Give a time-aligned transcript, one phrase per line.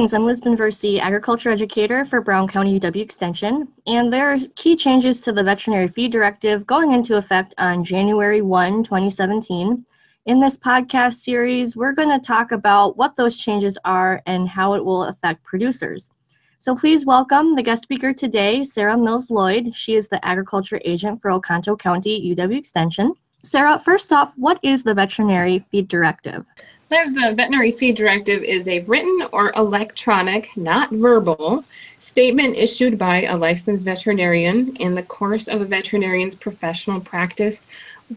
[0.00, 4.74] Greetings, I'm Liz Binversie, agriculture educator for Brown County UW Extension, and there are key
[4.74, 9.84] changes to the Veterinary Feed Directive going into effect on January 1, 2017.
[10.24, 14.72] In this podcast series, we're going to talk about what those changes are and how
[14.72, 16.08] it will affect producers.
[16.56, 19.74] So please welcome the guest speaker today, Sarah Mills Lloyd.
[19.74, 23.12] She is the agriculture agent for Oconto County UW Extension.
[23.44, 26.46] Sarah, first off, what is the Veterinary Feed Directive?
[26.92, 31.62] As the Veterinary Feed Directive is a written or electronic, not verbal,
[32.00, 37.68] statement issued by a licensed veterinarian in the course of a veterinarian's professional practice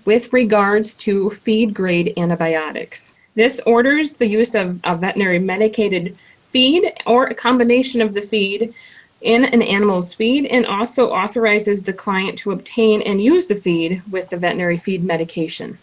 [0.05, 3.13] with regards to feed grade antibiotics.
[3.35, 8.73] This orders the use of a veterinary medicated feed or a combination of the feed
[9.21, 14.01] in an animal's feed and also authorizes the client to obtain and use the feed
[14.09, 15.77] with the veterinary feed medication.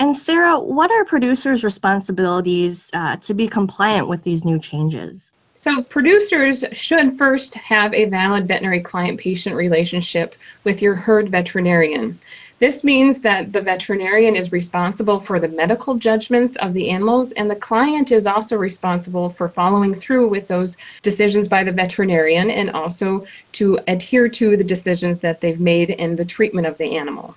[0.00, 5.30] And Sarah, what are producers' responsibilities uh, to be compliant with these new changes?
[5.56, 12.18] So, producers should first have a valid veterinary client patient relationship with your herd veterinarian.
[12.60, 17.50] This means that the veterinarian is responsible for the medical judgments of the animals, and
[17.50, 22.70] the client is also responsible for following through with those decisions by the veterinarian and
[22.70, 27.36] also to adhere to the decisions that they've made in the treatment of the animal.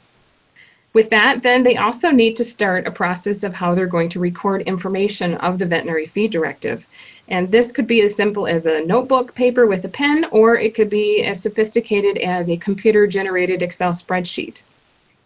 [0.93, 4.19] With that, then they also need to start a process of how they're going to
[4.19, 6.87] record information of the veterinary feed directive.
[7.27, 10.75] And this could be as simple as a notebook paper with a pen, or it
[10.75, 14.61] could be as sophisticated as a computer generated Excel spreadsheet.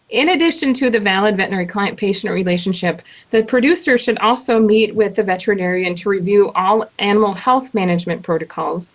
[0.08, 5.16] In addition to the valid veterinary client patient relationship, the producer should also meet with
[5.16, 8.94] the veterinarian to review all animal health management protocols,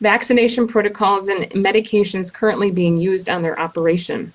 [0.00, 4.32] vaccination protocols, and medications currently being used on their operation.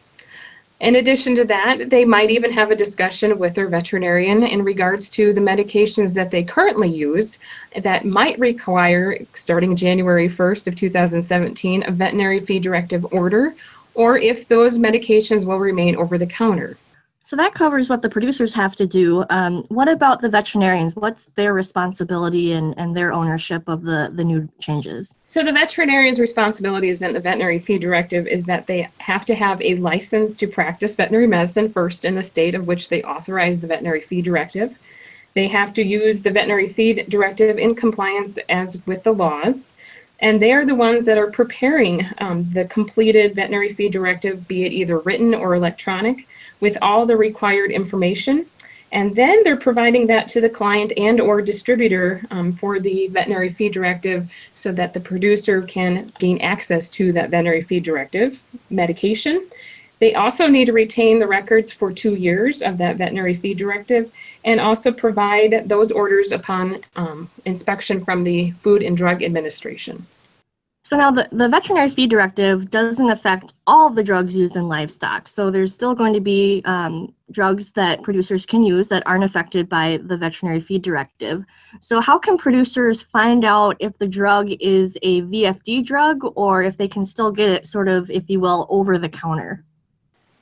[0.79, 5.09] In addition to that, they might even have a discussion with their veterinarian in regards
[5.09, 7.37] to the medications that they currently use
[7.75, 13.55] that might require, starting January 1st of 2017, a veterinary feed directive order,
[13.93, 16.77] or if those medications will remain over the counter.
[17.21, 19.23] So that covers what the producers have to do.
[19.29, 20.95] Um, what about the veterinarians?
[20.95, 25.15] What's their responsibility and, and their ownership of the, the new changes?
[25.25, 29.61] So the veterinarian's responsibilities in the veterinary feed directive is that they have to have
[29.61, 33.67] a license to practice veterinary medicine first in the state of which they authorize the
[33.67, 34.79] veterinary feed directive.
[35.35, 39.73] They have to use the veterinary feed directive in compliance as with the laws.
[40.21, 44.65] And they are the ones that are preparing um, the completed veterinary feed directive, be
[44.65, 46.27] it either written or electronic
[46.59, 48.45] with all the required information.
[48.91, 53.49] And then they're providing that to the client and or distributor um, for the veterinary
[53.49, 59.47] feed directive so that the producer can gain access to that veterinary feed directive medication.
[59.99, 64.11] They also need to retain the records for two years of that veterinary feed directive
[64.45, 70.05] and also provide those orders upon um, inspection from the Food and Drug Administration.
[70.81, 75.27] So now the, the veterinary feed directive doesn't affect all the drugs used in livestock.
[75.27, 79.67] So there's still going to be um, drugs that producers can use that aren't affected
[79.67, 81.43] by the veterinary feed directive.
[81.81, 86.77] So how can producers find out if the drug is a VFD drug or if
[86.77, 89.65] they can still get it sort of, if you will, over the counter?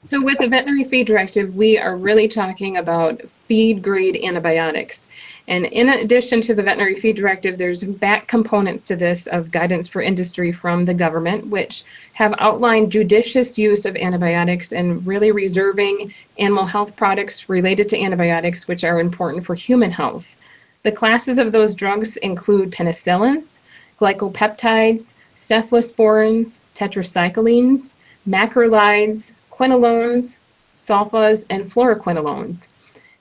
[0.08, 5.10] So with the veterinary feed directive, we are really talking about feed grade antibiotics.
[5.50, 9.86] And in addition to the veterinary feed directive, there's back components to this of guidance
[9.86, 16.14] for industry from the government, which have outlined judicious use of antibiotics and really reserving
[16.40, 20.38] animal health products related to antibiotics, which are important for human health.
[20.84, 23.60] The classes of those drugs include penicillins,
[24.00, 30.40] glycopeptides, cephalosporins, tetracyclines, macrolides, quinolones,
[30.74, 32.68] sulfas, and fluoroquinolones.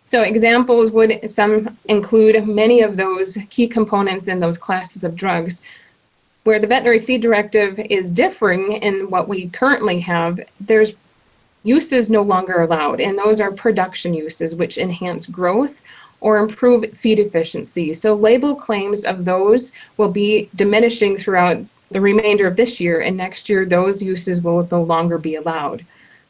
[0.03, 5.63] So examples would some include many of those key components in those classes of drugs.
[6.45, 10.95] Where the veterinary feed directive is differing in what we currently have, there's
[11.65, 15.83] uses no longer allowed, and those are production uses which enhance growth
[16.21, 17.95] or improve feed efficiency.
[17.95, 21.59] So label claims of those will be diminishing throughout
[21.91, 25.85] the remainder of this year, and next year those uses will no longer be allowed.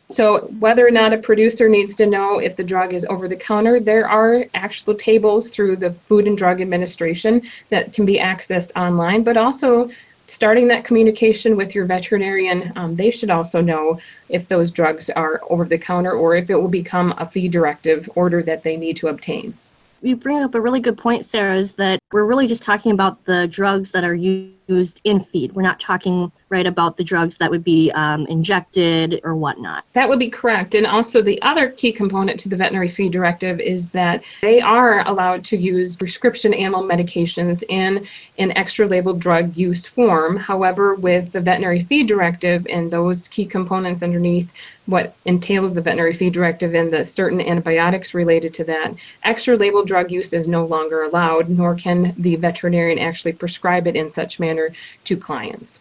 [0.09, 3.37] So whether or not a producer needs to know if the drug is over the
[3.37, 8.71] counter, there are actual tables through the Food and Drug Administration that can be accessed
[8.77, 9.89] online, but also
[10.29, 13.99] starting that communication with your veterinarian, um, they should also know
[14.29, 18.09] if those drugs are over the counter or if it will become a feed directive
[18.15, 19.55] order that they need to obtain.
[20.03, 23.25] You bring up a really good point, Sarah, is that we're really just talking about
[23.25, 25.53] the drugs that are used in feed.
[25.53, 29.85] We're not talking right, about the drugs that would be um, injected or whatnot.
[29.95, 30.75] That would be correct.
[30.75, 35.07] And also, the other key component to the veterinary feed directive is that they are
[35.09, 38.07] allowed to use prescription animal medications in
[38.39, 40.37] an extra labeled drug use form.
[40.37, 44.55] However, with the veterinary feed directive and those key components underneath
[44.87, 48.95] what entails the veterinary feed directive and the certain antibiotics related to that,
[49.25, 53.97] extra labeled drug use is no longer allowed, nor can the veterinarian actually prescribe it
[53.97, 54.71] in such manner
[55.03, 55.81] to clients.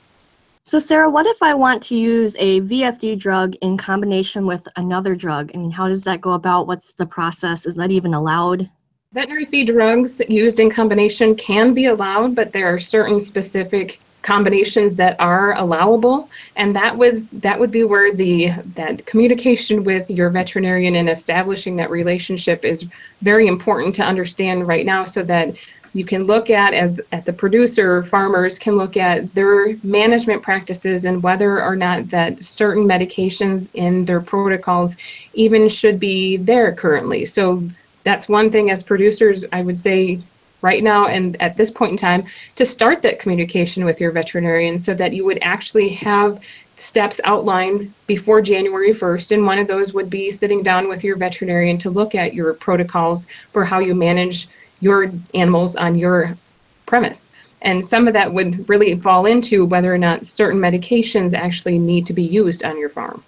[0.67, 5.15] So, Sarah, what if I want to use a VFD drug in combination with another
[5.15, 5.51] drug?
[5.53, 6.65] I mean, how does that go about?
[6.65, 7.67] What's the process?
[7.67, 8.67] Is that even allowed?
[9.13, 14.95] Veterinary fee drugs used in combination can be allowed, but there are certain specific combinations
[14.95, 20.31] that are allowable and that was that would be where the that communication with your
[20.31, 22.87] veterinarian and establishing that relationship is
[23.21, 25.55] very important to understand right now so that
[25.95, 31.05] you can look at as at the producer farmers can look at their management practices
[31.05, 34.97] and whether or not that certain medications in their protocols
[35.33, 37.63] even should be there currently so
[38.03, 40.19] that's one thing as producers i would say
[40.61, 42.23] right now and at this point in time
[42.55, 46.43] to start that communication with your veterinarian so that you would actually have
[46.77, 49.31] steps outlined before January 1st.
[49.31, 52.53] And one of those would be sitting down with your veterinarian to look at your
[52.53, 54.49] protocols for how you manage
[54.81, 56.37] your animals on your
[56.85, 57.31] premise.
[57.61, 62.05] And some of that would really fall into whether or not certain medications actually need
[62.05, 63.23] to be used on your farm.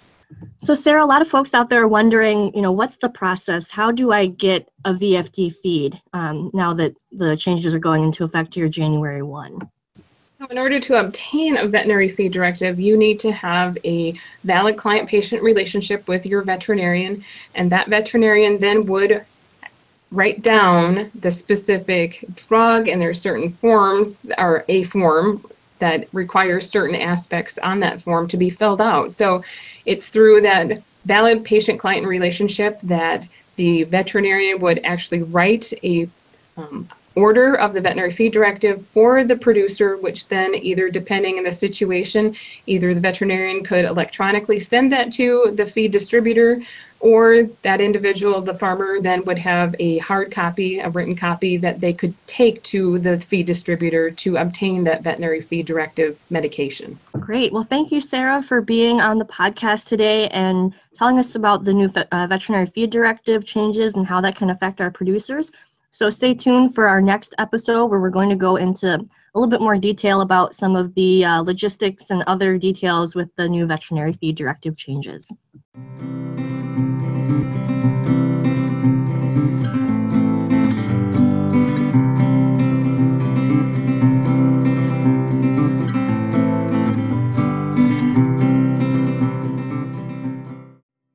[0.58, 3.70] So, Sarah, a lot of folks out there are wondering, you know, what's the process?
[3.70, 8.24] How do I get a VFD feed um, now that the changes are going into
[8.24, 9.60] effect here January 1?
[10.50, 15.08] In order to obtain a veterinary feed directive, you need to have a valid client
[15.08, 17.24] patient relationship with your veterinarian,
[17.56, 19.24] and that veterinarian then would
[20.10, 25.44] write down the specific drug, and there's certain forms, or a form
[25.78, 29.12] that requires certain aspects on that form to be filled out.
[29.12, 29.42] So
[29.86, 36.08] it's through that valid patient client relationship that the veterinarian would actually write a
[36.56, 36.88] um,
[37.18, 41.52] order of the veterinary feed directive for the producer, which then either depending on the
[41.52, 42.34] situation,
[42.66, 46.60] either the veterinarian could electronically send that to the feed distributor
[47.00, 51.80] or that individual, the farmer, then would have a hard copy, a written copy that
[51.80, 56.98] they could take to the feed distributor to obtain that veterinary feed directive medication.
[57.12, 57.52] Great.
[57.52, 61.72] Well, thank you, Sarah, for being on the podcast today and telling us about the
[61.72, 65.52] new uh, veterinary feed directive changes and how that can affect our producers.
[65.90, 69.50] So stay tuned for our next episode where we're going to go into a little
[69.50, 73.66] bit more detail about some of the uh, logistics and other details with the new
[73.66, 75.32] veterinary feed directive changes.